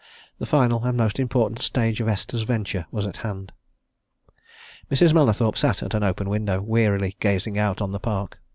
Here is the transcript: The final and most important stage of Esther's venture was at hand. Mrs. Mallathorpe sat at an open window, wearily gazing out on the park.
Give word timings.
The 0.39 0.47
final 0.47 0.83
and 0.83 0.97
most 0.97 1.19
important 1.19 1.61
stage 1.61 2.01
of 2.01 2.07
Esther's 2.07 2.41
venture 2.41 2.87
was 2.89 3.05
at 3.05 3.17
hand. 3.17 3.51
Mrs. 4.89 5.13
Mallathorpe 5.13 5.55
sat 5.59 5.83
at 5.83 5.93
an 5.93 6.01
open 6.01 6.27
window, 6.27 6.59
wearily 6.59 7.15
gazing 7.19 7.59
out 7.59 7.83
on 7.83 7.91
the 7.91 7.99
park. 7.99 8.39